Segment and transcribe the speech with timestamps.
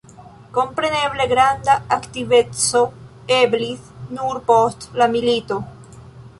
[0.53, 2.83] Kompreneble, granda aktiveco
[3.37, 5.63] eblis nur post la milito.